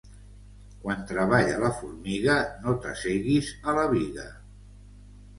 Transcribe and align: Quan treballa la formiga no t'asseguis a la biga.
Quan 0.83 1.01
treballa 1.09 1.59
la 1.63 1.69
formiga 1.81 2.37
no 2.63 2.73
t'asseguis 2.85 3.51
a 3.69 3.77
la 3.81 3.85
biga. 3.93 4.25